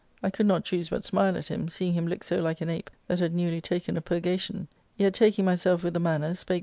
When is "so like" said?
2.23-2.59